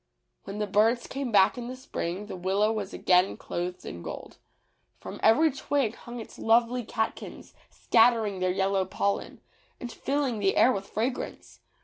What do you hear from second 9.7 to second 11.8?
and filling the air with fragrance.